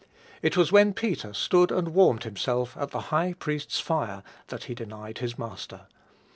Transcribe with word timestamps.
It 0.41 0.57
was 0.57 0.71
when 0.71 0.95
Peter 0.95 1.31
stood 1.31 1.71
and 1.71 1.89
warmed 1.89 2.23
himself 2.23 2.75
at 2.75 2.89
the 2.89 2.99
high 3.13 3.33
priest's 3.33 3.79
fire 3.79 4.23
that 4.47 4.63
he 4.63 4.73
denied 4.73 5.19
his 5.19 5.37
Master. 5.37 5.81